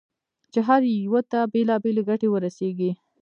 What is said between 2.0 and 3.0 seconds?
ګټې ورسېږي.